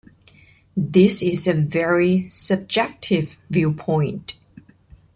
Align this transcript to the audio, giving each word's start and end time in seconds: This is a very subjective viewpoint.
This 0.75 1.21
is 1.21 1.45
a 1.45 1.53
very 1.53 2.21
subjective 2.21 3.37
viewpoint. 3.51 4.35